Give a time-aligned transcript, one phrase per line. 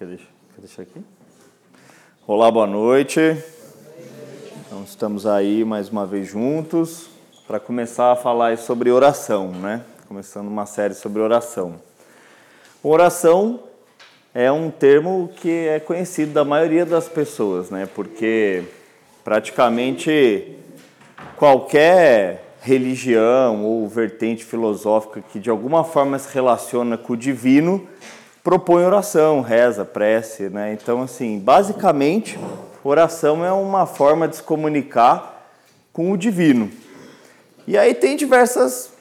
[0.00, 1.02] Quer deixar, quer deixar aqui?
[2.26, 3.20] Olá, boa noite.
[4.64, 7.10] Então, estamos aí mais uma vez juntos
[7.46, 9.84] para começar a falar sobre oração, né?
[10.08, 11.74] Começando uma série sobre oração.
[12.82, 13.60] Oração
[14.32, 17.86] é um termo que é conhecido da maioria das pessoas, né?
[17.94, 18.64] Porque
[19.22, 20.56] praticamente
[21.36, 27.86] qualquer religião ou vertente filosófica que de alguma forma se relaciona com o divino
[28.42, 30.72] propõe oração, reza, prece, né?
[30.72, 32.38] Então, assim, basicamente,
[32.82, 35.52] oração é uma forma de se comunicar
[35.92, 36.70] com o divino.
[37.66, 38.92] E aí tem diversas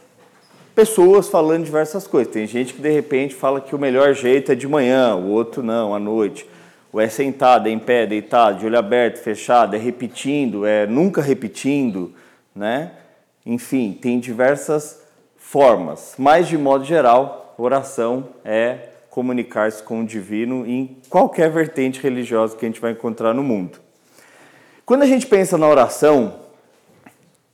[0.76, 2.32] pessoas falando diversas coisas.
[2.32, 5.64] Tem gente que de repente fala que o melhor jeito é de manhã, o outro
[5.64, 6.48] não, à noite.
[6.92, 11.22] Ou é sentado, é em pé, deitado, de olho aberto, fechado, é repetindo, é nunca
[11.22, 12.14] repetindo,
[12.56, 12.92] né?
[13.46, 15.02] Enfim, tem diversas
[15.38, 22.56] formas, mas de modo geral, oração é comunicar-se com o divino em qualquer vertente religiosa
[22.56, 23.80] que a gente vai encontrar no mundo.
[24.86, 26.40] Quando a gente pensa na oração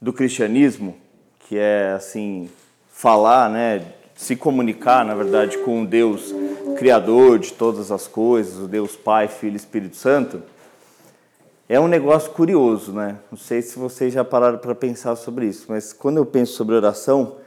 [0.00, 0.96] do cristianismo,
[1.40, 2.50] que é assim,
[2.90, 6.34] falar, né, se comunicar, na verdade, com o Deus
[6.78, 10.42] criador de todas as coisas, o Deus Pai, Filho e Espírito Santo,
[11.68, 13.18] é um negócio curioso, né?
[13.30, 16.76] Não sei se vocês já pararam para pensar sobre isso, mas quando eu penso sobre
[16.76, 17.38] oração,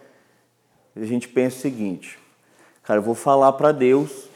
[0.96, 2.20] a gente pensa o seguinte:
[2.90, 4.28] cara, eu vou falar para Deus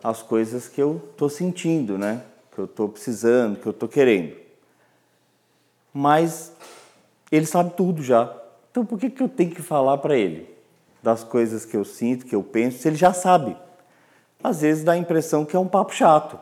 [0.00, 2.22] as coisas que eu estou sentindo, né?
[2.54, 4.36] Que eu estou precisando, que eu estou querendo.
[5.92, 6.52] Mas
[7.32, 8.32] Ele sabe tudo já.
[8.70, 10.48] Então por que, que eu tenho que falar para Ele
[11.02, 13.56] das coisas que eu sinto, que eu penso, se Ele já sabe?
[14.40, 16.38] Às vezes dá a impressão que é um papo chato.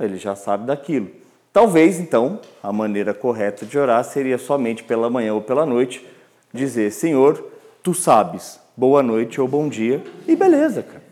[0.00, 1.10] Ele já sabe daquilo.
[1.52, 6.02] Talvez, então, a maneira correta de orar seria somente pela manhã ou pela noite
[6.50, 7.44] dizer: Senhor,
[7.82, 11.02] tu sabes, boa noite ou bom dia, e beleza, cara.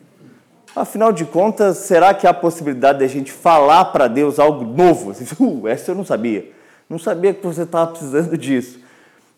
[0.77, 5.11] Afinal de contas, será que há possibilidade de a gente falar para Deus algo novo?
[5.11, 6.49] Assim, uh, essa eu não sabia.
[6.89, 8.79] Não sabia que você estava precisando disso.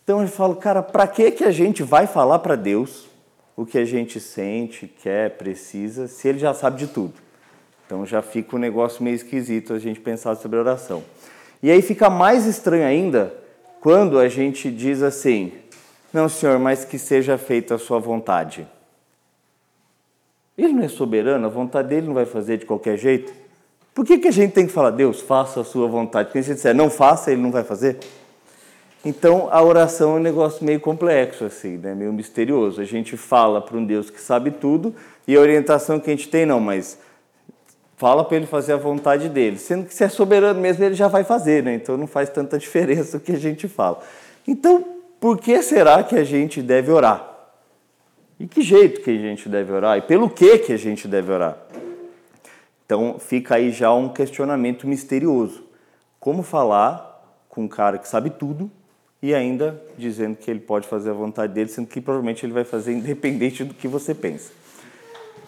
[0.05, 3.09] Então eu falo, cara, para que, que a gente vai falar para Deus
[3.57, 7.15] o que a gente sente, quer, precisa, se ele já sabe de tudo?
[7.87, 11.03] Então já fica um negócio meio esquisito a gente pensar sobre oração.
[11.63, 13.33] E aí fica mais estranho ainda
[13.81, 15.53] quando a gente diz assim:
[16.13, 18.67] Não, Senhor, mas que seja feita a sua vontade.
[20.57, 23.33] Ele não é soberano, a vontade dele não vai fazer de qualquer jeito.
[23.95, 26.29] Por que, que a gente tem que falar, Deus, faça a sua vontade?
[26.29, 27.99] Porque se disser não faça, ele não vai fazer?
[29.05, 31.95] Então a oração é um negócio meio complexo, assim, né?
[31.95, 32.81] meio misterioso.
[32.81, 34.95] A gente fala para um Deus que sabe tudo
[35.27, 36.99] e a orientação que a gente tem, não, mas
[37.97, 39.59] fala para ele fazer a vontade dele.
[39.59, 41.75] Sendo que se é soberano mesmo, ele já vai fazer, né?
[41.75, 44.01] Então não faz tanta diferença o que a gente fala.
[44.47, 47.27] Então, por que será que a gente deve orar?
[48.39, 49.99] E que jeito que a gente deve orar?
[49.99, 51.59] E pelo que que a gente deve orar?
[52.87, 55.65] Então fica aí já um questionamento misterioso.
[56.21, 57.09] Como falar
[57.49, 58.71] com um cara que sabe tudo
[59.21, 62.65] e ainda dizendo que ele pode fazer a vontade dele, sendo que provavelmente ele vai
[62.65, 64.53] fazer independente do que você pensa.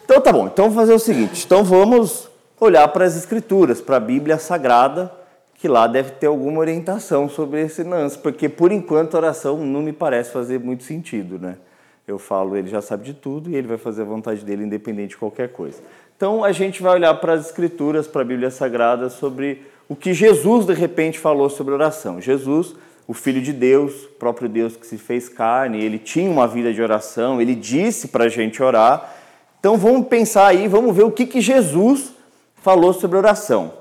[0.03, 3.95] Então tá bom, então vamos fazer o seguinte, então vamos olhar para as escrituras, para
[3.95, 5.11] a Bíblia Sagrada,
[5.61, 9.83] que lá deve ter alguma orientação sobre esse lance, porque por enquanto a oração não
[9.83, 11.55] me parece fazer muito sentido, né?
[12.07, 15.09] Eu falo, ele já sabe de tudo e ele vai fazer a vontade dele independente
[15.09, 15.77] de qualquer coisa.
[16.17, 20.15] Então a gente vai olhar para as escrituras, para a Bíblia Sagrada, sobre o que
[20.15, 22.19] Jesus de repente falou sobre oração.
[22.19, 22.75] Jesus,
[23.07, 26.81] o Filho de Deus, próprio Deus que se fez carne, ele tinha uma vida de
[26.81, 29.13] oração, ele disse para a gente orar.
[29.59, 32.15] Então vamos pensar aí, vamos ver o que, que Jesus
[32.55, 33.79] falou sobre oração.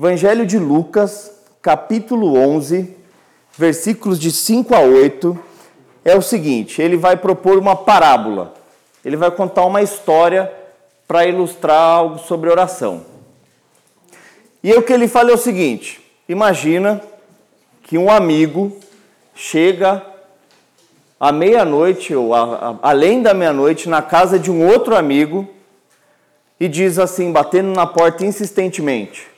[0.00, 1.30] Evangelho de Lucas,
[1.60, 2.96] capítulo 11,
[3.54, 5.38] versículos de 5 a 8,
[6.02, 8.54] é o seguinte: ele vai propor uma parábola,
[9.04, 10.50] ele vai contar uma história
[11.06, 13.04] para ilustrar algo sobre oração.
[14.64, 17.02] E o que ele fala é o seguinte: imagina
[17.82, 18.74] que um amigo
[19.34, 20.02] chega
[21.20, 25.46] à meia-noite ou a, a, além da meia-noite na casa de um outro amigo
[26.58, 29.29] e diz assim, batendo na porta insistentemente: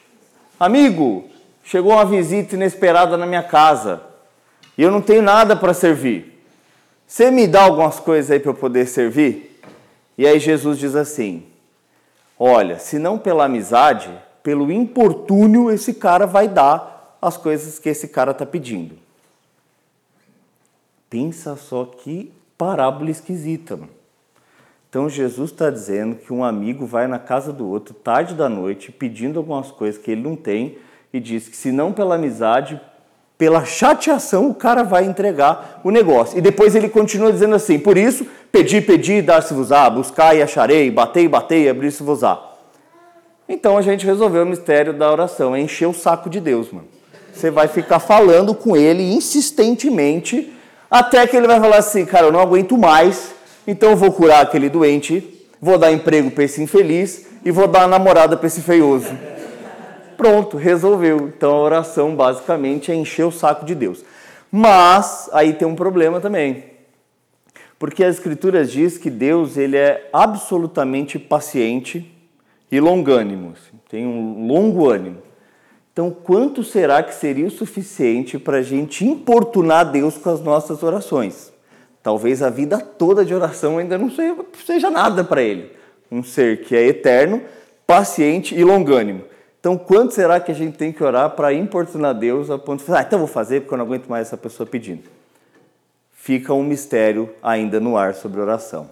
[0.62, 1.24] Amigo,
[1.64, 4.00] chegou uma visita inesperada na minha casa
[4.78, 6.40] e eu não tenho nada para servir.
[7.04, 9.60] Você me dá algumas coisas aí para eu poder servir?
[10.16, 11.42] E aí Jesus diz assim:
[12.38, 14.08] Olha, se não pela amizade,
[14.40, 18.96] pelo importúnio esse cara vai dar as coisas que esse cara está pedindo.
[21.10, 23.76] Pensa só que parábola esquisita.
[23.76, 24.01] Mano.
[24.92, 28.92] Então Jesus está dizendo que um amigo vai na casa do outro tarde da noite
[28.92, 30.76] pedindo algumas coisas que ele não tem
[31.10, 32.78] e diz que se não pela amizade,
[33.38, 36.36] pela chateação o cara vai entregar o negócio.
[36.36, 41.26] E depois ele continua dizendo assim: por isso, pedi, pedi, dar-se-vos-á, buscar e acharei, batei,
[41.26, 42.38] batei, abrir-se-vos-á.
[43.48, 46.88] Então a gente resolveu o mistério da oração, é encher o saco de Deus, mano.
[47.32, 50.52] Você vai ficar falando com ele insistentemente,
[50.90, 53.32] até que ele vai falar assim, cara, eu não aguento mais,
[53.66, 58.36] então vou curar aquele doente, vou dar emprego para esse infeliz e vou dar namorada
[58.36, 59.08] para esse feioso.
[60.16, 61.32] Pronto, resolveu.
[61.36, 64.04] Então a oração basicamente é encher o saco de Deus.
[64.50, 66.64] Mas aí tem um problema também.
[67.78, 72.08] Porque as escrituras diz que Deus ele é absolutamente paciente
[72.70, 75.18] e longânimo, assim, tem um longo ânimo.
[75.92, 80.82] Então, quanto será que seria o suficiente para a gente importunar Deus com as nossas
[80.82, 81.51] orações?
[82.02, 84.10] Talvez a vida toda de oração ainda não
[84.64, 85.70] seja nada para Ele.
[86.10, 87.40] Um ser que é eterno,
[87.86, 89.22] paciente e longânimo.
[89.60, 92.86] Então, quanto será que a gente tem que orar para importunar Deus a ponto de
[92.86, 95.04] falar, ah, então vou fazer porque eu não aguento mais essa pessoa pedindo?
[96.12, 98.90] Fica um mistério ainda no ar sobre oração.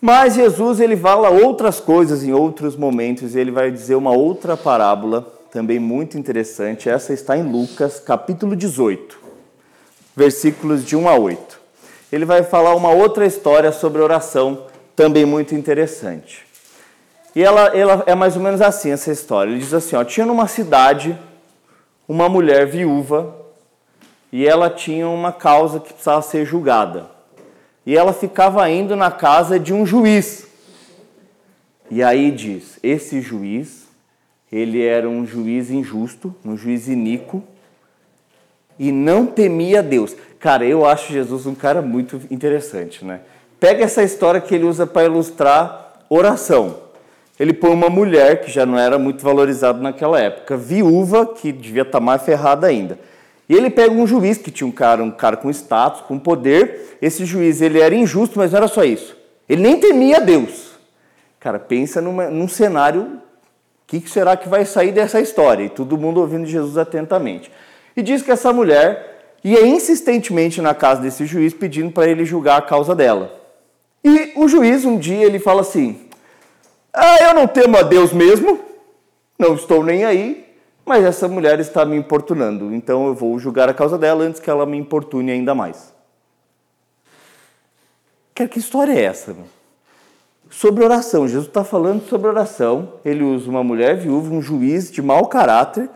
[0.00, 4.56] Mas Jesus ele fala outras coisas em outros momentos, e ele vai dizer uma outra
[4.56, 6.88] parábola também muito interessante.
[6.88, 9.18] Essa está em Lucas, capítulo 18,
[10.16, 11.65] versículos de 1 a 8.
[12.12, 16.46] Ele vai falar uma outra história sobre oração, também muito interessante.
[17.34, 19.50] E ela, ela é mais ou menos assim, essa história.
[19.50, 21.18] Ele diz assim, ó, tinha numa cidade
[22.08, 23.36] uma mulher viúva
[24.32, 27.10] e ela tinha uma causa que precisava ser julgada.
[27.84, 30.46] E ela ficava indo na casa de um juiz.
[31.90, 33.86] E aí diz, esse juiz,
[34.50, 37.44] ele era um juiz injusto, um juiz iníquo,
[38.78, 40.16] e não temia Deus.
[40.46, 43.20] Cara, eu acho Jesus um cara muito interessante, né?
[43.58, 46.86] Pega essa história que ele usa para ilustrar oração
[47.38, 51.82] ele põe uma mulher que já não era muito valorizada naquela época, viúva, que devia
[51.82, 52.98] estar mais ferrada ainda.
[53.48, 56.96] E ele pega um juiz que tinha um cara, um cara com status, com poder.
[57.00, 59.16] Esse juiz ele era injusto, mas não era só isso.
[59.48, 60.72] Ele nem temia Deus.
[61.38, 63.20] Cara, pensa numa, num cenário, o
[63.86, 65.64] que, que será que vai sair dessa história?
[65.64, 67.52] E todo mundo ouvindo Jesus atentamente.
[67.94, 72.58] E diz que essa mulher ia insistentemente na casa desse juiz pedindo para ele julgar
[72.58, 73.32] a causa dela.
[74.04, 76.08] E o juiz um dia ele fala assim:
[76.92, 78.60] ah, eu não temo a Deus mesmo,
[79.38, 80.46] não estou nem aí,
[80.84, 84.48] mas essa mulher está me importunando, então eu vou julgar a causa dela antes que
[84.48, 85.94] ela me importune ainda mais.
[88.34, 89.34] Que história é essa?
[90.50, 92.94] Sobre oração, Jesus está falando sobre oração.
[93.04, 95.88] Ele usa uma mulher viúva, um juiz de mau caráter,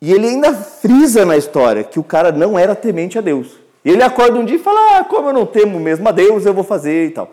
[0.00, 3.58] e ele ainda frisa na história que o cara não era temente a Deus.
[3.84, 6.46] E ele acorda um dia e fala: Ah, como eu não temo mesmo a Deus,
[6.46, 7.30] eu vou fazer e tal.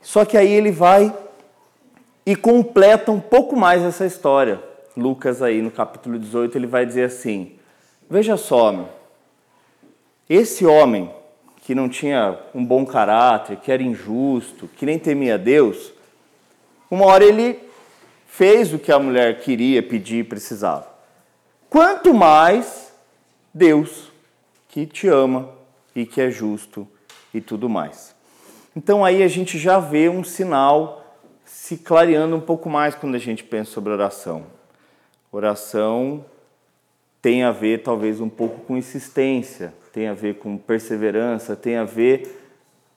[0.00, 1.12] Só que aí ele vai
[2.24, 4.60] e completa um pouco mais essa história.
[4.96, 7.52] Lucas aí no capítulo 18 ele vai dizer assim:
[8.10, 8.88] Veja só, meu,
[10.28, 11.10] esse homem
[11.62, 15.92] que não tinha um bom caráter, que era injusto, que nem temia Deus,
[16.88, 17.58] uma hora ele
[18.26, 20.95] fez o que a mulher queria, pedir, precisava.
[21.76, 22.90] Quanto mais
[23.52, 24.10] Deus,
[24.66, 25.50] que te ama
[25.94, 26.88] e que é justo
[27.34, 28.14] e tudo mais.
[28.74, 31.04] Então aí a gente já vê um sinal
[31.44, 34.44] se clareando um pouco mais quando a gente pensa sobre oração.
[35.30, 36.24] Oração
[37.20, 41.84] tem a ver talvez um pouco com insistência, tem a ver com perseverança, tem a
[41.84, 42.42] ver,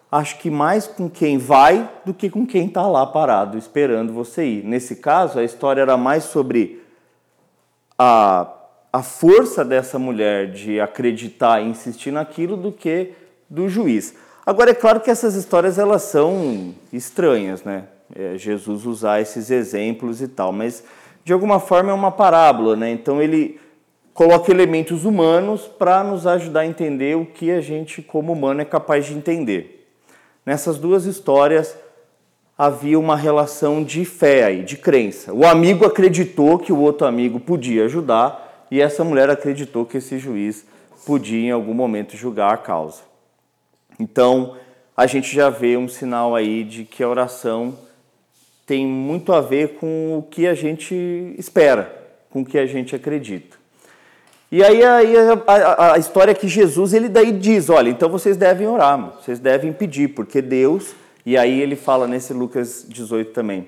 [0.09, 4.45] acho que mais com quem vai do que com quem está lá parado esperando você
[4.45, 4.63] ir.
[4.63, 6.81] Nesse caso, a história era mais sobre
[7.97, 8.55] a,
[8.91, 13.11] a força dessa mulher de acreditar e insistir naquilo do que
[13.49, 14.15] do juiz.
[14.45, 17.85] Agora é claro que essas histórias elas são estranhas, né?
[18.15, 20.83] é, Jesus usar esses exemplos e tal, mas
[21.23, 22.89] de alguma forma é uma parábola, né?
[22.91, 23.59] Então ele
[24.13, 28.65] coloca elementos humanos para nos ajudar a entender o que a gente, como humano, é
[28.65, 29.87] capaz de entender.
[30.45, 31.77] Nessas duas histórias
[32.57, 35.33] havia uma relação de fé aí, de crença.
[35.33, 40.17] O amigo acreditou que o outro amigo podia ajudar e essa mulher acreditou que esse
[40.17, 40.65] juiz
[41.05, 43.01] podia em algum momento julgar a causa.
[43.99, 44.55] Então,
[44.95, 47.77] a gente já vê um sinal aí de que a oração
[48.65, 51.91] tem muito a ver com o que a gente espera,
[52.29, 53.57] com o que a gente acredita.
[54.51, 58.09] E aí, aí a, a, a, história é que Jesus ele daí diz, olha, então
[58.09, 60.95] vocês devem orar, vocês devem pedir, porque Deus,
[61.25, 63.67] e aí ele fala nesse Lucas 18 também,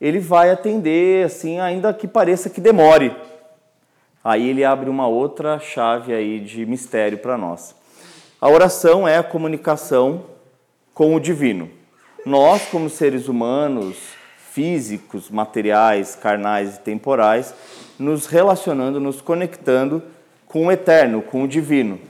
[0.00, 3.14] ele vai atender assim, ainda que pareça que demore.
[4.24, 7.76] Aí ele abre uma outra chave aí de mistério para nós.
[8.40, 10.24] A oração é a comunicação
[10.94, 11.68] com o divino.
[12.24, 13.96] Nós, como seres humanos,
[14.50, 17.54] físicos, materiais, carnais e temporais,
[17.98, 20.02] nos relacionando, nos conectando
[20.46, 22.00] com o eterno, com o divino.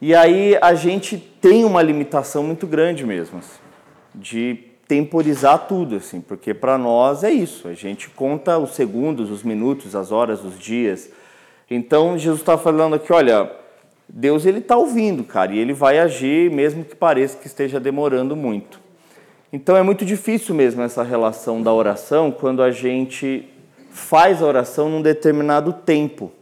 [0.00, 3.58] E aí a gente tem uma limitação muito grande mesmo, assim,
[4.14, 7.68] de temporizar tudo, assim, porque para nós é isso.
[7.68, 11.08] A gente conta os segundos, os minutos, as horas, os dias.
[11.70, 13.52] Então Jesus está falando aqui, olha,
[14.08, 18.34] Deus ele está ouvindo, cara, e ele vai agir mesmo que pareça que esteja demorando
[18.34, 18.80] muito.
[19.52, 23.48] Então é muito difícil mesmo essa relação da oração quando a gente
[23.90, 26.32] faz a oração num determinado tempo.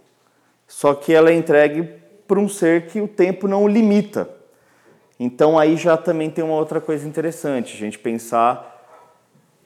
[0.67, 1.87] Só que ela é entregue
[2.26, 4.38] para um ser que o tempo não o limita.
[5.18, 8.76] Então aí já também tem uma outra coisa interessante, a gente pensar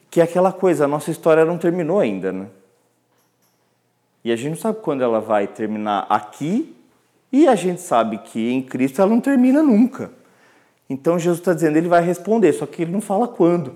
[0.09, 2.47] que é aquela coisa, a nossa história não terminou ainda, né?
[4.23, 6.75] E a gente não sabe quando ela vai terminar aqui,
[7.31, 10.11] e a gente sabe que em Cristo ela não termina nunca.
[10.87, 13.75] Então Jesus está dizendo, ele vai responder, só que ele não fala quando.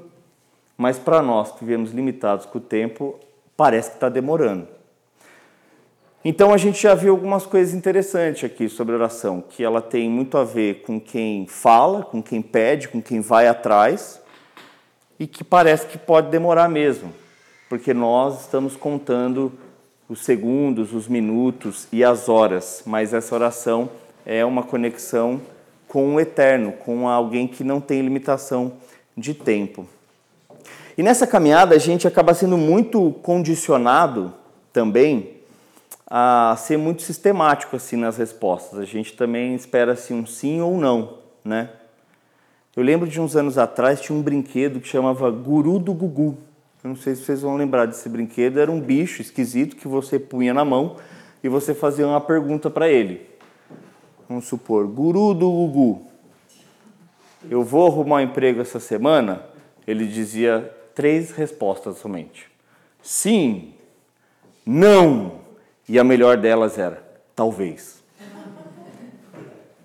[0.78, 3.20] Mas para nós que vivemos limitados com o tempo,
[3.56, 4.77] parece que está demorando.
[6.26, 10.38] Então a gente já viu algumas coisas interessantes aqui sobre oração, que ela tem muito
[10.38, 14.20] a ver com quem fala, com quem pede, com quem vai atrás,
[15.20, 17.14] e que parece que pode demorar mesmo,
[17.70, 19.52] porque nós estamos contando
[20.10, 23.90] os segundos, os minutos e as horas, mas essa oração
[24.26, 25.40] é uma conexão
[25.88, 28.74] com o eterno, com alguém que não tem limitação
[29.16, 29.88] de tempo.
[30.98, 34.34] E nessa caminhada a gente acaba sendo muito condicionado
[34.74, 35.37] também
[36.10, 38.80] a ser muito sistemático assim nas respostas.
[38.80, 41.70] A gente também espera assim um sim ou não, né?
[42.76, 46.38] Eu lembro de uns anos atrás tinha um brinquedo que chamava Guru do Gugu.
[46.84, 48.60] Eu não sei se vocês vão lembrar desse brinquedo.
[48.60, 50.96] Era um bicho esquisito que você punha na mão
[51.44, 53.28] e você fazia uma pergunta para ele.
[54.30, 56.08] Vamos supor, Guru do Gugu.
[57.50, 59.42] Eu vou arrumar um emprego essa semana?
[59.88, 62.46] Ele dizia três respostas somente.
[63.02, 63.74] Sim,
[64.66, 65.47] não
[65.88, 67.02] e a melhor delas era
[67.36, 67.98] talvez.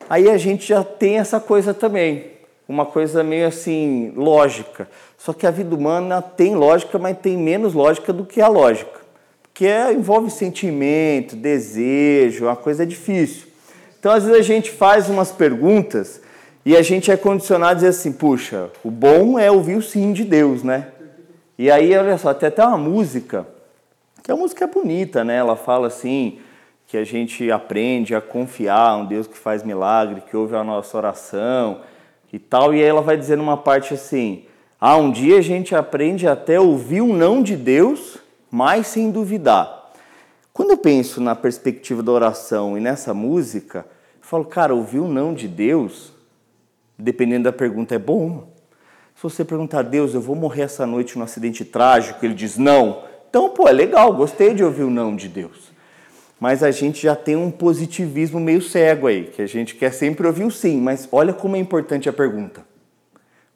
[0.09, 2.33] Aí a gente já tem essa coisa também,
[2.69, 4.89] uma coisa meio assim lógica.
[5.17, 9.01] Só que a vida humana tem lógica, mas tem menos lógica do que a lógica,
[9.43, 13.47] porque é, envolve sentimento, desejo, uma coisa difícil.
[13.99, 16.21] Então às vezes a gente faz umas perguntas
[16.65, 20.13] e a gente é condicionado a dizer assim, puxa, o bom é ouvir o sim
[20.13, 20.89] de Deus, né?
[21.59, 23.47] E aí, olha só, tem até uma música
[24.23, 25.37] que a música é bonita, né?
[25.37, 26.39] Ela fala assim
[26.87, 30.97] que a gente aprende a confiar um Deus que faz milagre, que ouve a nossa
[30.97, 31.81] oração
[32.33, 32.75] e tal.
[32.75, 34.45] E aí ela vai dizer numa parte assim:
[34.81, 38.19] "Ah, um dia a gente aprende até ouvir um não de Deus,
[38.51, 39.91] mas sem duvidar".
[40.53, 43.87] Quando eu penso na perspectiva da oração e nessa música,
[44.21, 46.13] eu falo, cara, ouvir um não de Deus,
[46.99, 48.49] dependendo da pergunta, é bom.
[49.17, 52.59] Se você perguntar a Deus, eu vou morrer essa noite num acidente trágico, ele diz
[52.59, 53.03] não.
[53.33, 55.73] Então, pô, é legal, gostei de ouvir o não de Deus.
[56.39, 60.27] Mas a gente já tem um positivismo meio cego aí, que a gente quer sempre
[60.27, 62.63] ouvir o sim, mas olha como é importante a pergunta.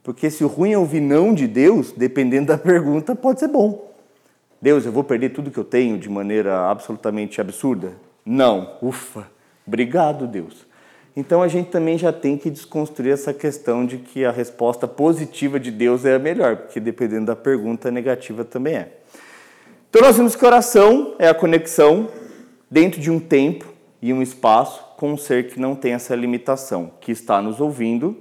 [0.03, 3.95] Porque se o ruim é ouvir não de Deus, dependendo da pergunta, pode ser bom.
[4.63, 7.93] Deus, eu vou perder tudo que eu tenho de maneira absolutamente absurda?
[8.25, 8.79] Não.
[8.81, 9.27] Ufa.
[9.67, 10.67] Obrigado, Deus.
[11.15, 15.61] Então a gente também já tem que desconstruir essa questão de que a resposta positiva
[15.61, 18.96] de Deus é a melhor, porque dependendo da pergunta, a negativa também é.
[19.89, 22.09] Então nós vimos que oração é a conexão
[22.71, 23.67] dentro de um tempo
[24.03, 28.17] e um espaço com um ser que não tem essa limitação, que está nos ouvindo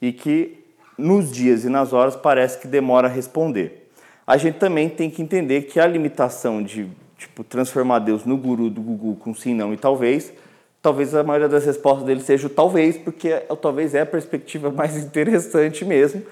[0.00, 0.58] e que
[0.96, 3.90] nos dias e nas horas parece que demora a responder.
[4.26, 6.88] A gente também tem que entender que a limitação de
[7.18, 10.32] tipo transformar Deus no guru do Google com sim, não e talvez,
[10.80, 14.70] talvez a maioria das respostas dele seja o talvez, porque o talvez é a perspectiva
[14.72, 16.22] mais interessante mesmo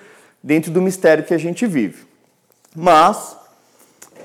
[0.42, 2.06] dentro do mistério que a gente vive.
[2.74, 3.37] Mas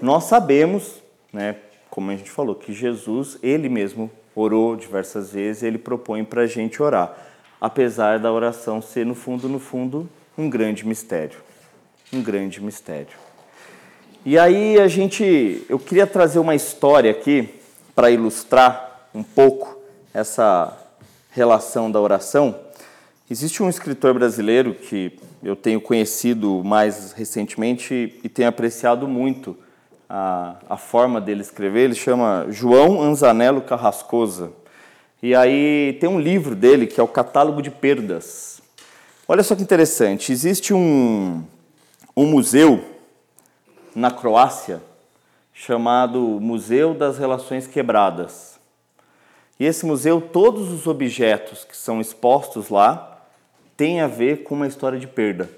[0.04, 1.56] nós sabemos, né,
[1.90, 6.46] como a gente falou, que Jesus, ele mesmo orou diversas vezes, ele propõe para a
[6.46, 7.16] gente orar,
[7.62, 11.40] apesar da oração ser, no fundo, no fundo, um grande mistério.
[12.12, 13.16] Um grande mistério.
[14.26, 17.48] E aí a gente, eu queria trazer uma história aqui
[17.96, 19.82] para ilustrar um pouco
[20.14, 20.78] essa
[21.32, 22.60] relação da oração.
[23.32, 29.63] Existe um escritor brasileiro que eu tenho conhecido mais recentemente e tenho apreciado muito
[30.16, 34.52] a, a forma dele escrever, ele chama João Anzanello Carrascosa.
[35.24, 38.62] E aí tem um livro dele que é o Catálogo de Perdas.
[39.28, 41.44] Olha só que interessante, existe um,
[42.16, 42.86] um museu
[43.96, 44.84] na Croácia
[45.52, 48.60] chamado Museu das Relações Quebradas.
[49.60, 53.20] E esse museu, todos os objetos que são expostos lá
[53.76, 55.50] têm a ver com uma história de perda.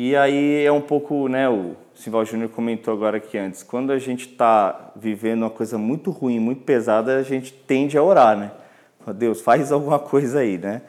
[0.00, 3.98] E aí é um pouco, né, o Simval Júnior comentou agora aqui antes, quando a
[3.98, 8.52] gente está vivendo uma coisa muito ruim, muito pesada, a gente tende a orar, né?
[9.16, 10.82] Deus, faz alguma coisa aí, né?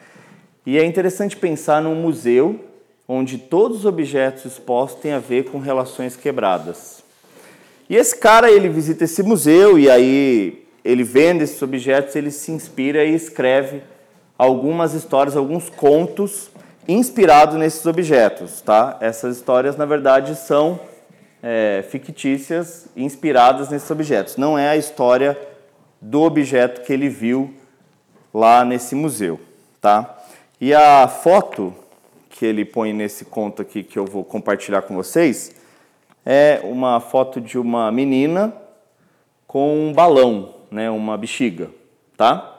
[0.63, 2.63] E é interessante pensar num museu
[3.07, 7.03] onde todos os objetos expostos têm a ver com relações quebradas.
[7.89, 12.51] E esse cara, ele visita esse museu e aí ele vende esses objetos, ele se
[12.51, 13.81] inspira e escreve
[14.37, 16.51] algumas histórias, alguns contos
[16.93, 18.97] inspirados nesses objetos, tá?
[18.99, 20.79] Essas histórias, na verdade, são
[21.41, 24.37] é, fictícias inspiradas nesses objetos.
[24.37, 25.39] Não é a história
[26.01, 27.53] do objeto que ele viu
[28.33, 29.39] lá nesse museu,
[29.79, 30.17] tá?
[30.59, 31.73] E a foto
[32.29, 35.55] que ele põe nesse conto aqui que eu vou compartilhar com vocês
[36.25, 38.53] é uma foto de uma menina
[39.45, 41.69] com um balão, né, uma bexiga,
[42.17, 42.58] tá?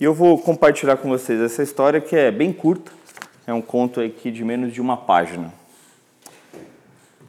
[0.00, 2.92] E eu vou compartilhar com vocês essa história que é bem curta,
[3.44, 5.52] é um conto aqui de menos de uma página.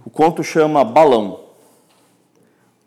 [0.06, 1.46] O conto chama Balão.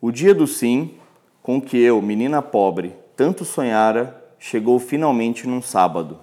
[0.01, 0.95] O dia do sim,
[1.43, 6.21] com que eu, menina pobre, tanto sonhara, chegou finalmente num sábado.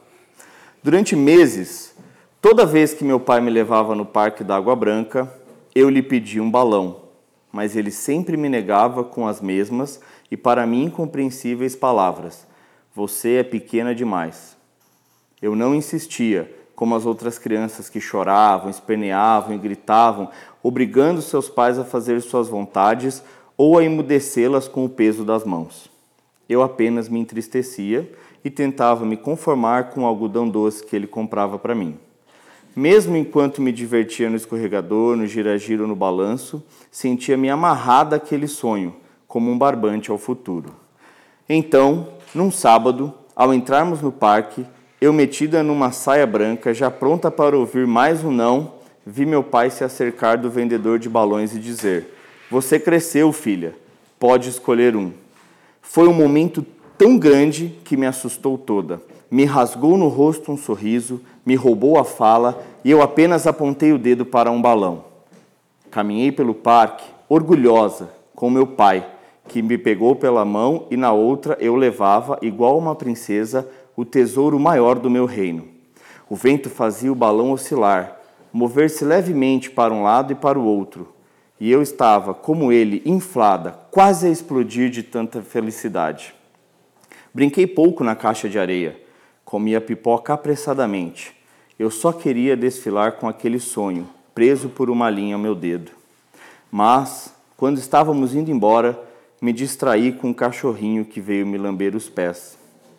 [0.81, 1.93] Durante meses,
[2.41, 5.29] toda vez que meu pai me levava no parque da Água Branca,
[5.75, 7.01] eu lhe pedia um balão,
[7.51, 9.99] mas ele sempre me negava com as mesmas
[10.31, 12.47] e para mim incompreensíveis palavras:
[12.95, 14.57] Você é pequena demais.
[15.41, 20.29] Eu não insistia, como as outras crianças que choravam, esperneavam e gritavam,
[20.63, 23.23] obrigando seus pais a fazer suas vontades
[23.57, 25.89] ou a emudecê-las com o peso das mãos.
[26.47, 28.11] Eu apenas me entristecia
[28.43, 31.97] e tentava me conformar com o algodão doce que ele comprava para mim.
[32.75, 38.95] Mesmo enquanto me divertia no escorregador, no gira-giro, no balanço, sentia-me amarrada àquele sonho,
[39.27, 40.73] como um barbante ao futuro.
[41.47, 44.65] Então, num sábado, ao entrarmos no parque,
[45.01, 48.73] eu metida numa saia branca, já pronta para ouvir mais um não,
[49.05, 52.19] vi meu pai se acercar do vendedor de balões e dizer:
[52.49, 53.75] você cresceu, filha.
[54.19, 55.11] Pode escolher um.
[55.81, 56.65] Foi um momento
[56.97, 58.99] tão grande que me assustou toda.
[59.29, 63.99] Me rasgou no rosto um sorriso, me roubou a fala e eu apenas apontei o
[63.99, 65.05] dedo para um balão.
[65.91, 69.07] Caminhei pelo parque, orgulhosa, com meu pai,
[69.49, 74.57] que me pegou pela mão e na outra eu levava, igual uma princesa, o tesouro
[74.57, 75.67] maior do meu reino.
[76.29, 78.17] O vento fazia o balão oscilar,
[78.53, 81.19] mover-se levemente para um lado e para o outro
[81.59, 86.33] e eu estava, como ele, inflada, quase a explodir de tanta felicidade.
[87.33, 88.99] Brinquei pouco na caixa de areia,
[89.43, 91.35] comia pipoca apressadamente.
[91.77, 95.91] Eu só queria desfilar com aquele sonho, preso por uma linha ao meu dedo.
[96.71, 98.97] Mas, quando estávamos indo embora,
[99.41, 102.57] me distraí com um cachorrinho que veio me lamber os pés.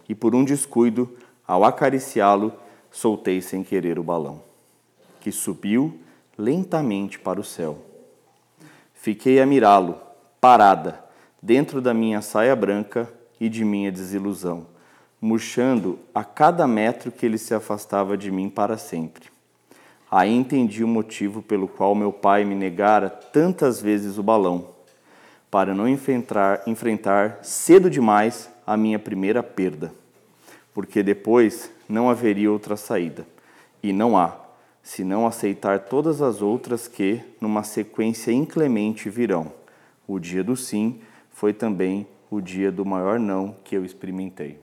[0.09, 2.53] E por um descuido, ao acariciá-lo,
[2.91, 4.43] soltei sem querer o balão,
[5.21, 5.99] que subiu
[6.37, 7.79] lentamente para o céu.
[8.95, 9.99] Fiquei a mirá-lo,
[10.41, 11.05] parada,
[11.43, 13.09] dentro da minha saia branca
[13.41, 14.67] e de minha desilusão,
[15.21, 19.31] murchando a cada metro que ele se afastava de mim para sempre.
[20.11, 24.69] Aí entendi o motivo pelo qual meu pai me negara tantas vezes o balão,
[25.51, 29.93] para não enfrentar, enfrentar cedo demais a minha primeira perda,
[30.73, 33.27] porque depois não haveria outra saída,
[33.83, 34.37] e não há
[34.83, 39.53] se não aceitar todas as outras que, numa sequência inclemente, virão.
[40.07, 44.59] O dia do sim foi também o dia do maior não que eu experimentei.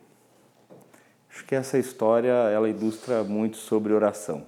[1.30, 4.46] Acho que essa história ela ilustra muito sobre oração.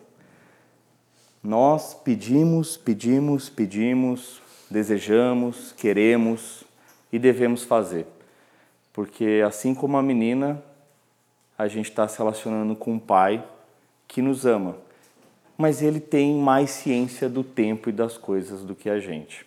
[1.44, 6.64] Nós pedimos, pedimos, pedimos, desejamos, queremos
[7.12, 8.06] e devemos fazer.
[8.94, 10.64] Porque assim como a menina,
[11.58, 13.44] a gente está se relacionando com um pai
[14.08, 14.76] que nos ama
[15.60, 19.46] mas ele tem mais ciência do tempo e das coisas do que a gente.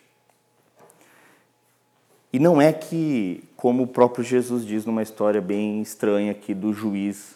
[2.30, 6.70] E não é que, como o próprio Jesus diz numa história bem estranha aqui do
[6.74, 7.34] juiz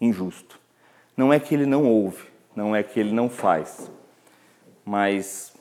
[0.00, 0.60] injusto,
[1.16, 2.24] não é que ele não ouve,
[2.54, 3.90] não é que ele não faz,
[4.84, 5.51] mas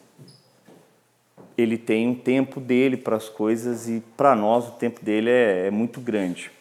[1.61, 5.67] ele tem um tempo dele para as coisas e para nós o tempo dele é,
[5.67, 6.51] é muito grande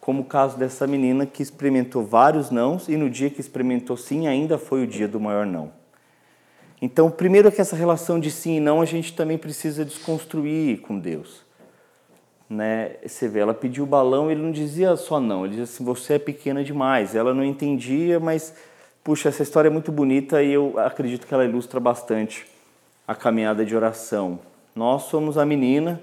[0.00, 4.26] como o caso dessa menina que experimentou vários nãos e no dia que experimentou sim
[4.26, 5.70] ainda foi o dia do maior não.
[6.82, 10.98] Então, primeiro que essa relação de sim e não a gente também precisa desconstruir com
[10.98, 11.42] Deus.
[12.48, 12.96] Né?
[13.06, 16.14] Você vê, ela pediu o balão, ele não dizia só não, ele dizia assim, você
[16.14, 17.14] é pequena demais.
[17.14, 18.54] Ela não entendia, mas,
[19.04, 22.46] puxa, essa história é muito bonita e eu acredito que ela ilustra bastante
[23.06, 24.40] a caminhada de oração.
[24.74, 26.00] Nós somos a menina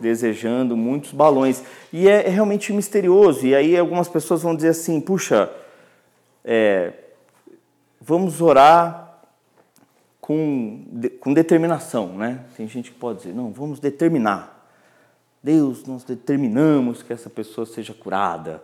[0.00, 1.62] desejando muitos balões.
[1.92, 3.46] E é, realmente misterioso.
[3.46, 5.50] E aí algumas pessoas vão dizer assim: puxa,
[6.44, 6.92] é,
[8.00, 9.20] vamos orar
[10.20, 10.84] com,
[11.20, 12.44] com determinação, né?
[12.56, 14.58] Tem gente que pode dizer: não, vamos determinar.
[15.42, 18.62] Deus, nós determinamos que essa pessoa seja curada.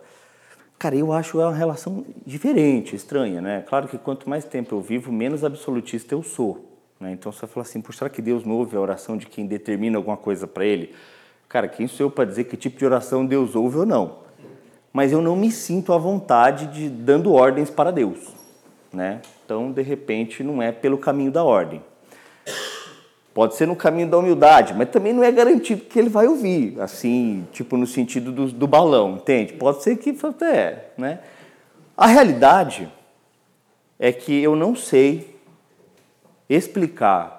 [0.77, 3.65] Cara, eu acho uma relação diferente, estranha, né?
[3.67, 6.76] Claro que quanto mais tempo eu vivo, menos absolutista eu sou.
[6.99, 7.11] Né?
[7.11, 10.17] Então você fala assim, será que Deus não ouve a oração de quem determina alguma
[10.17, 10.93] coisa para ele?
[11.47, 14.19] Cara, quem sou eu para dizer que tipo de oração Deus ouve ou não?
[14.91, 18.33] Mas eu não me sinto à vontade de dando ordens para Deus,
[18.91, 19.21] né?
[19.45, 21.81] Então, de repente, não é pelo caminho da ordem.
[23.33, 26.81] Pode ser no caminho da humildade, mas também não é garantido que ele vai ouvir,
[26.81, 29.53] assim, tipo no sentido do, do balão, entende?
[29.53, 31.19] Pode ser que é, né?
[31.95, 32.91] A realidade
[33.99, 35.36] é que eu não sei
[36.49, 37.37] explicar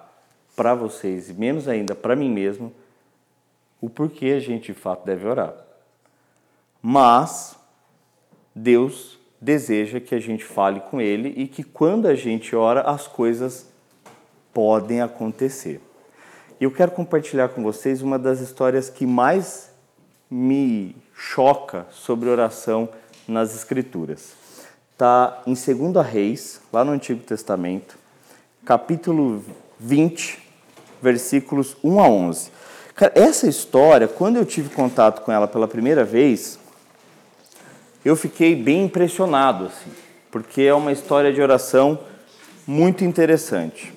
[0.57, 2.73] para vocês, e menos ainda para mim mesmo,
[3.81, 5.55] o porquê a gente de fato deve orar.
[6.83, 7.57] Mas
[8.55, 13.07] Deus deseja que a gente fale com Ele e que quando a gente ora, as
[13.07, 13.69] coisas
[14.53, 15.81] podem acontecer.
[16.61, 19.71] E eu quero compartilhar com vocês uma das histórias que mais
[20.31, 22.89] me choca sobre oração
[23.27, 24.35] nas Escrituras.
[24.93, 27.98] Está em 2 Reis, lá no Antigo Testamento,
[28.69, 29.43] capítulo
[29.81, 30.39] 20,
[31.01, 32.51] versículos 1 a 11.
[32.95, 36.59] Cara, essa história, quando eu tive contato com ela pela primeira vez,
[38.05, 39.91] eu fiquei bem impressionado, assim,
[40.31, 41.99] porque é uma história de oração
[42.67, 43.91] muito interessante.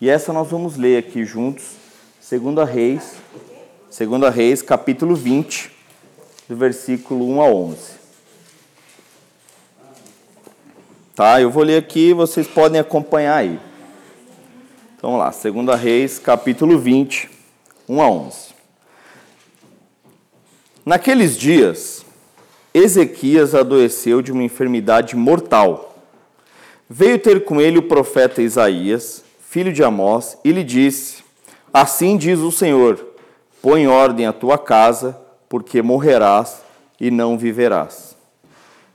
[0.00, 1.72] E essa nós vamos ler aqui juntos,
[2.30, 3.16] 2 Reis,
[3.98, 5.72] 2 Reis, capítulo 20,
[6.48, 7.99] do versículo 1 a 11.
[11.20, 13.60] Tá, eu vou ler aqui, vocês podem acompanhar aí.
[14.96, 17.28] Então vamos lá, 2 Reis, capítulo 20,
[17.86, 18.36] 1 a 11.
[20.82, 22.06] Naqueles dias,
[22.72, 25.94] Ezequias adoeceu de uma enfermidade mortal.
[26.88, 31.22] Veio ter com ele o profeta Isaías, filho de Amós, e lhe disse:
[31.70, 32.98] Assim diz o Senhor:
[33.60, 36.62] Põe ordem à tua casa, porque morrerás
[36.98, 38.09] e não viverás.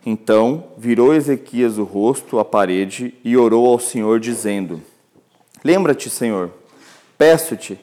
[0.05, 4.81] Então virou Ezequias o rosto à parede e orou ao Senhor, dizendo:
[5.63, 6.51] Lembra-te, Senhor,
[7.17, 7.79] peço-te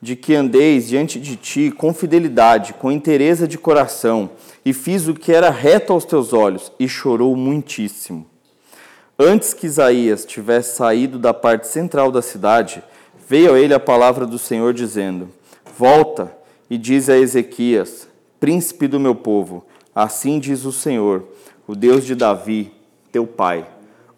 [0.00, 4.30] de que andeis diante de ti com fidelidade, com inteireza de coração,
[4.64, 8.26] e fiz o que era reto aos teus olhos, e chorou muitíssimo.
[9.18, 12.82] Antes que Isaías tivesse saído da parte central da cidade,
[13.28, 15.28] veio a ele a palavra do Senhor dizendo:
[15.76, 16.34] Volta
[16.70, 18.08] e diz a Ezequias,
[18.40, 21.24] príncipe do meu povo: Assim diz o Senhor,
[21.66, 22.72] o Deus de Davi,
[23.10, 23.66] teu pai: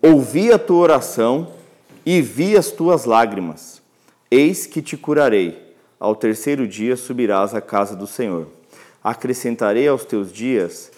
[0.02, 1.48] Ouvi a tua oração
[2.04, 3.82] e vi as tuas lágrimas.
[4.30, 5.66] Eis que te curarei.
[5.98, 8.46] Ao terceiro dia subirás à casa do Senhor.
[9.02, 10.92] Acrescentarei aos teus dias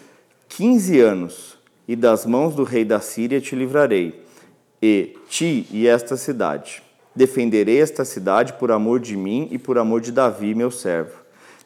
[0.49, 4.23] quinze anos e das mãos do rei da Síria te livrarei,
[4.83, 6.83] e ti e esta cidade.
[7.15, 11.19] Defenderei esta cidade por amor de mim e por amor de Davi, meu servo.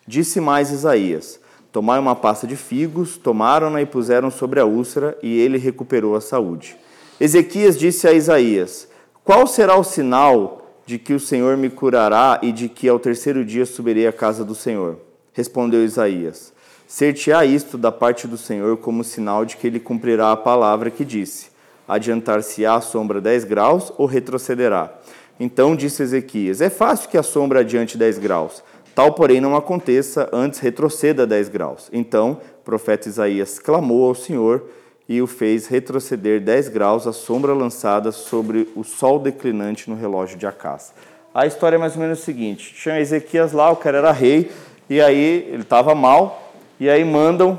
[0.06, 1.40] Disse mais Isaías:
[1.74, 6.20] Tomai uma pasta de figos, tomaram-na e puseram sobre a úlcera, e ele recuperou a
[6.20, 6.76] saúde.
[7.20, 8.86] Ezequias disse a Isaías:
[9.24, 13.44] Qual será o sinal de que o Senhor me curará e de que ao terceiro
[13.44, 15.00] dia subirei à casa do Senhor?
[15.32, 16.52] Respondeu Isaías:
[16.86, 21.04] Ser-te-á isto da parte do Senhor como sinal de que ele cumprirá a palavra que
[21.04, 21.48] disse:
[21.88, 24.96] Adiantar-se-á a sombra dez graus ou retrocederá?
[25.40, 28.62] Então disse Ezequias: É fácil que a sombra adiante dez graus.
[28.94, 31.90] Tal, porém, não aconteça, antes retroceda dez graus.
[31.92, 34.64] Então, o profeta Isaías clamou ao Senhor
[35.08, 40.38] e o fez retroceder dez graus a sombra lançada sobre o sol declinante no relógio
[40.38, 40.94] de Acás.
[41.34, 44.50] A história é mais ou menos o seguinte: tinha Ezequias lá, o cara era rei,
[44.88, 47.58] e aí ele estava mal, e aí mandam,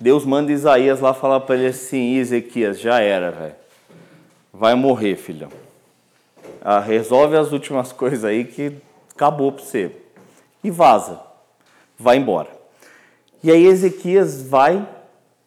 [0.00, 3.54] Deus manda Isaías lá falar para ele assim: Ezequias, já era, velho.
[4.52, 5.50] Vai morrer, filhão.
[6.62, 8.72] Ah, resolve as últimas coisas aí que
[9.14, 10.05] acabou para você.
[10.66, 11.20] E vaza.
[11.96, 12.50] Vai embora.
[13.40, 14.84] E aí Ezequias vai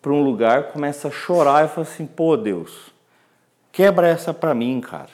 [0.02, 2.94] para um lugar, começa a chorar e fala assim: pô, Deus,
[3.70, 5.10] quebra essa para mim, cara.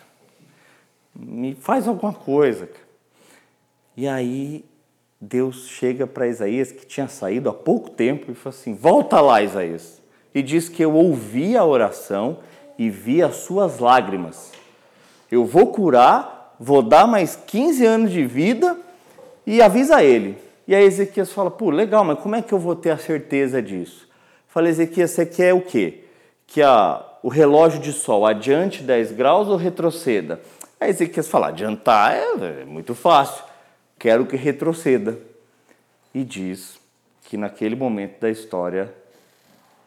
[1.16, 2.70] Me faz alguma coisa.
[3.98, 4.64] E aí
[5.20, 9.42] Deus chega para Isaías, que tinha saído há pouco tempo, e fala assim: Volta lá,
[9.42, 10.00] Isaías.
[10.36, 12.42] E diz que eu ouvi a oração
[12.78, 14.52] e vi as suas lágrimas.
[15.32, 18.85] Eu vou curar, vou dar mais 15 anos de vida
[19.46, 20.38] e avisa ele.
[20.68, 23.62] E aí Ezequias fala: Pô, legal, mas como é que eu vou ter a certeza
[23.62, 24.08] disso?
[24.48, 26.06] Fala, Ezequias, você quer o quê?
[26.48, 30.40] Que a, o relógio de sol adiante 10 graus ou retroceda?
[30.80, 33.44] Aí Ezequias fala: adiantar é, é muito fácil
[34.06, 35.18] quero que retroceda.
[36.14, 36.80] E diz
[37.24, 38.94] que naquele momento da história,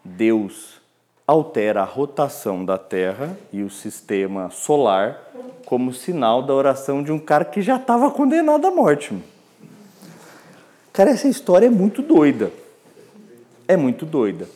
[0.04, 0.80] Deus
[1.24, 5.22] altera a rotação da Terra e o sistema solar
[5.64, 9.16] como sinal da oração de um cara que já estava condenado à morte.
[10.98, 12.50] Cara, essa história é muito doida.
[13.68, 14.48] É muito doida.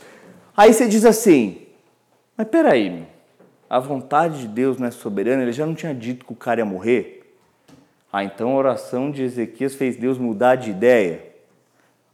[0.56, 1.58] Aí você diz assim,
[2.36, 3.04] mas peraí,
[3.70, 6.60] a vontade de Deus não é soberana, ele já não tinha dito que o cara
[6.60, 7.32] ia morrer?
[8.12, 11.24] Ah, então a oração de Ezequias fez Deus mudar de ideia?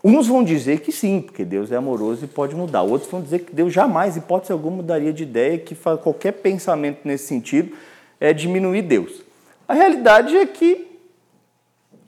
[0.04, 2.82] Uns vão dizer que sim, porque Deus é amoroso e pode mudar.
[2.82, 7.26] Outros vão dizer que Deus jamais, hipótese alguma, mudaria de ideia, que qualquer pensamento nesse
[7.28, 7.74] sentido
[8.20, 9.22] é diminuir Deus.
[9.66, 10.87] A realidade é que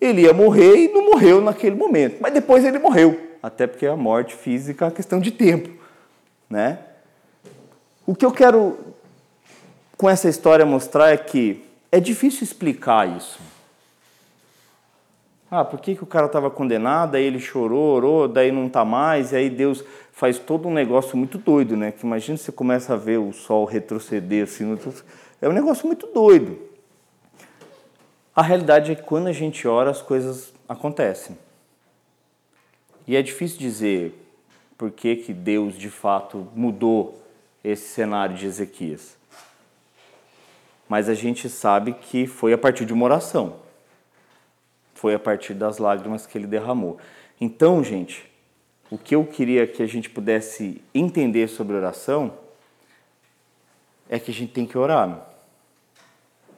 [0.00, 3.96] ele ia morrer e não morreu naquele momento, mas depois ele morreu, até porque a
[3.96, 5.68] morte física é uma questão de tempo,
[6.48, 6.78] né?
[8.06, 8.78] O que eu quero
[9.96, 13.38] com essa história mostrar é que é difícil explicar isso.
[15.50, 18.84] Ah, por que, que o cara estava condenado, aí ele chorou, orou, daí não está
[18.84, 21.90] mais, e aí Deus faz todo um negócio muito doido, né?
[21.90, 24.78] Que imagina você começa a ver o sol retroceder assim,
[25.42, 26.69] é um negócio muito doido.
[28.40, 31.36] A realidade é que quando a gente ora, as coisas acontecem.
[33.06, 34.14] E é difícil dizer
[34.78, 37.22] por que, que Deus de fato mudou
[37.62, 39.14] esse cenário de Ezequias.
[40.88, 43.56] Mas a gente sabe que foi a partir de uma oração
[44.94, 46.98] foi a partir das lágrimas que ele derramou.
[47.38, 48.26] Então, gente,
[48.90, 52.32] o que eu queria que a gente pudesse entender sobre oração
[54.08, 55.26] é que a gente tem que orar.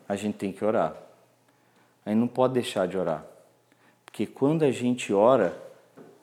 [0.08, 1.02] A gente tem que orar.
[2.04, 3.24] A gente não pode deixar de orar.
[4.04, 5.56] Porque quando a gente ora,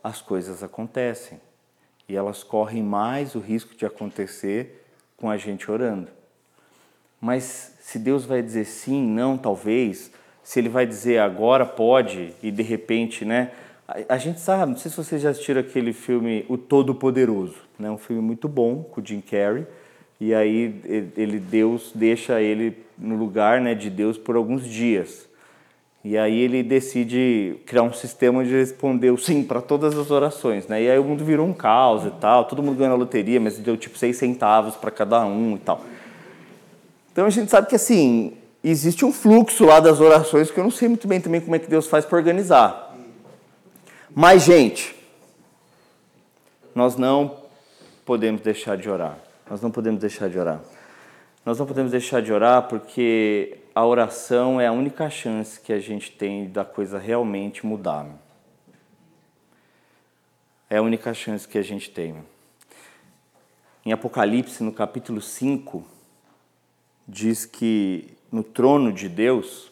[0.03, 1.39] as coisas acontecem.
[2.07, 6.07] E elas correm mais o risco de acontecer com a gente orando.
[7.21, 10.11] Mas se Deus vai dizer sim, não, talvez,
[10.43, 13.51] se ele vai dizer agora pode e de repente, né?
[14.07, 17.89] A, gente sabe, não sei se vocês já assistiram aquele filme O Todo Poderoso, né?
[17.89, 19.65] Um filme muito bom com o Jim Carrey.
[20.19, 25.28] E aí ele Deus deixa ele no lugar, né, de Deus por alguns dias.
[26.03, 30.67] E aí ele decide criar um sistema de responder o sim para todas as orações,
[30.67, 30.81] né?
[30.81, 33.57] E aí o mundo virou um caos e tal, todo mundo ganhou na loteria, mas
[33.57, 35.81] deu tipo seis centavos para cada um e tal.
[37.11, 38.33] Então a gente sabe que assim,
[38.63, 41.59] existe um fluxo lá das orações que eu não sei muito bem também como é
[41.59, 42.95] que Deus faz para organizar.
[44.15, 44.95] Mas, gente,
[46.73, 47.37] nós não
[48.05, 49.17] podemos deixar de orar.
[49.49, 50.61] Nós não podemos deixar de orar.
[51.45, 55.79] Nós não podemos deixar de orar porque a oração é a única chance que a
[55.79, 58.07] gente tem da coisa realmente mudar.
[60.69, 62.15] É a única chance que a gente tem.
[63.85, 65.83] Em Apocalipse, no capítulo 5,
[67.07, 69.71] diz que no trono de Deus,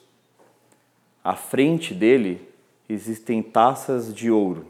[1.24, 2.48] à frente dele,
[2.90, 4.66] existem taças de ouro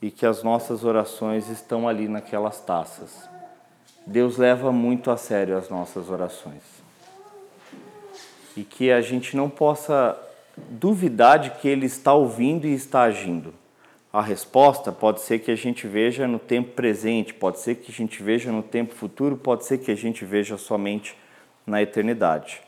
[0.00, 3.28] e que as nossas orações estão ali naquelas taças.
[4.04, 6.81] Deus leva muito a sério as nossas orações.
[8.56, 10.18] E que a gente não possa
[10.56, 13.54] duvidar de que Ele está ouvindo e está agindo.
[14.12, 17.94] A resposta pode ser que a gente veja no tempo presente, pode ser que a
[17.94, 21.16] gente veja no tempo futuro, pode ser que a gente veja somente
[21.66, 22.60] na eternidade.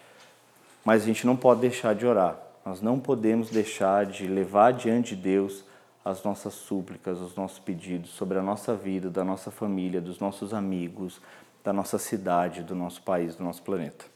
[0.84, 2.38] Mas a gente não pode deixar de orar.
[2.64, 5.64] Nós não podemos deixar de levar diante de Deus
[6.02, 10.54] as nossas súplicas, os nossos pedidos sobre a nossa vida, da nossa família, dos nossos
[10.54, 11.20] amigos,
[11.62, 14.13] da nossa cidade, do nosso país, do nosso planeta.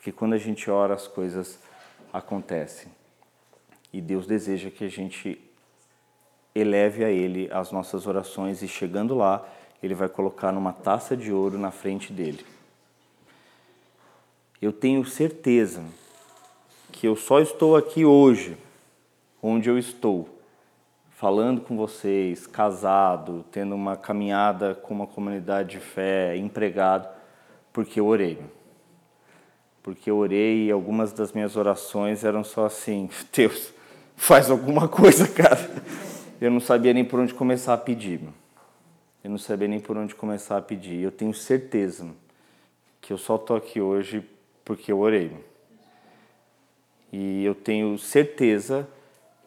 [0.00, 1.58] Porque quando a gente ora, as coisas
[2.12, 2.90] acontecem.
[3.92, 5.40] E Deus deseja que a gente
[6.54, 9.46] eleve a Ele as nossas orações e chegando lá,
[9.82, 12.44] Ele vai colocar numa taça de ouro na frente dele
[14.60, 15.82] eu tenho certeza
[16.92, 18.58] que eu só estou aqui hoje,
[19.42, 20.28] onde eu estou,
[21.08, 27.08] falando com vocês, casado, tendo uma caminhada com uma comunidade de fé, empregado,
[27.72, 28.38] porque eu orei.
[29.82, 33.72] Porque eu orei e algumas das minhas orações eram só assim: Deus,
[34.16, 35.70] faz alguma coisa, cara.
[36.40, 38.20] Eu não sabia nem por onde começar a pedir.
[39.22, 41.02] Eu não sabia nem por onde começar a pedir.
[41.02, 42.06] Eu tenho certeza
[43.00, 44.24] que eu só estou aqui hoje
[44.64, 45.32] porque eu orei.
[47.12, 48.88] E eu tenho certeza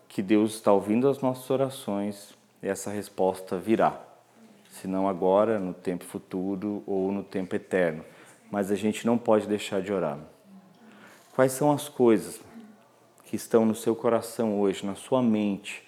[0.08, 4.00] que Deus está ouvindo as nossas orações e essa resposta virá.
[4.70, 8.04] Se não agora, no tempo futuro ou no tempo eterno.
[8.54, 10.20] Mas a gente não pode deixar de orar.
[11.34, 12.40] Quais são as coisas
[13.26, 15.84] que estão no seu coração hoje, na sua mente,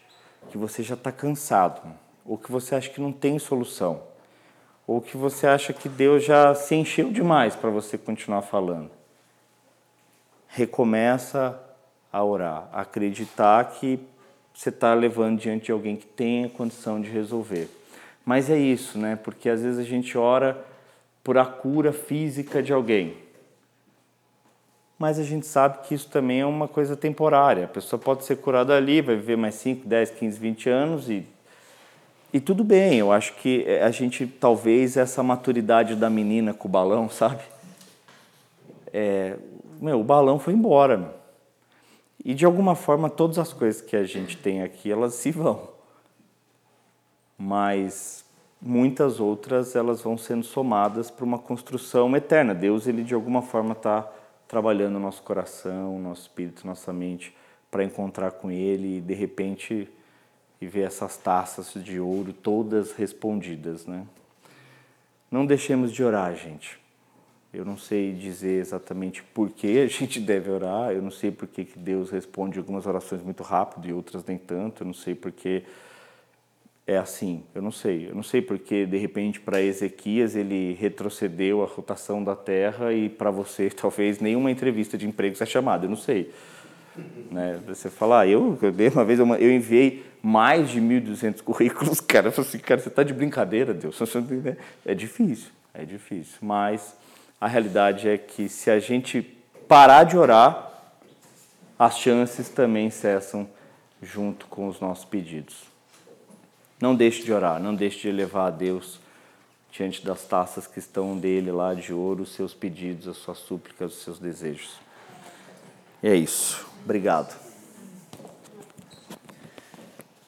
[0.49, 1.79] que você já está cansado,
[2.25, 4.01] ou que você acha que não tem solução,
[4.87, 8.89] ou que você acha que Deus já se encheu demais para você continuar falando?
[10.47, 11.61] recomeça
[12.11, 13.99] a orar, a acreditar que
[14.53, 17.69] você está levando diante de alguém que tem a condição de resolver.
[18.25, 19.19] Mas é isso, né?
[19.21, 20.65] Porque às vezes a gente ora
[21.25, 23.17] por a cura física de alguém.
[24.97, 27.65] Mas a gente sabe que isso também é uma coisa temporária.
[27.65, 31.25] A pessoa pode ser curada ali, vai viver mais 5, 10, 15, 20 anos e,
[32.31, 36.71] E tudo bem, eu acho que a gente, talvez, essa maturidade da menina com o
[36.71, 37.41] balão, sabe?
[38.93, 39.35] É,
[39.81, 40.95] meu, o balão foi embora.
[40.95, 41.13] Meu.
[42.23, 45.69] E de alguma forma, todas as coisas que a gente tem aqui, elas se vão.
[47.35, 48.24] Mas
[48.61, 52.53] muitas outras, elas vão sendo somadas para uma construção eterna.
[52.53, 54.09] Deus, ele de alguma forma está
[54.47, 57.35] trabalhando no nosso coração, nosso espírito, nossa mente,
[57.69, 59.89] para encontrar com Ele e de repente
[60.61, 64.05] e ver essas taças de ouro todas respondidas, né?
[65.29, 66.79] Não deixemos de orar, gente.
[67.53, 71.47] Eu não sei dizer exatamente por que a gente deve orar, eu não sei por
[71.47, 75.31] que Deus responde algumas orações muito rápido e outras nem tanto, eu não sei por
[75.31, 75.63] que
[76.87, 78.09] é assim, eu não sei.
[78.09, 83.09] Eu não sei porque, de repente, para Ezequias ele retrocedeu a rotação da terra e
[83.09, 86.31] para você, talvez, nenhuma entrevista de emprego seja chamada, eu não sei.
[87.31, 87.59] Né?
[87.67, 88.57] Você fala, ah, eu,
[88.93, 93.03] uma vez eu, eu enviei mais de 1.200 currículos, cara, eu assim, cara, você está
[93.03, 93.99] de brincadeira, Deus.
[94.85, 96.95] É difícil, é difícil, mas
[97.41, 99.21] a realidade é que se a gente
[99.67, 100.71] parar de orar,
[101.77, 103.49] as chances também cessam
[104.01, 105.74] junto com os nossos pedidos.
[106.85, 108.99] Não deixe de orar, não deixe de levar a Deus
[109.71, 113.91] diante das taças que estão dele lá de ouro, os seus pedidos, as suas súplicas,
[113.91, 114.75] os seus desejos.
[116.03, 116.63] E é isso.
[116.83, 117.35] Obrigado.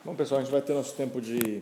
[0.03, 1.61] Bom, pessoal, a gente vai ter nosso tempo de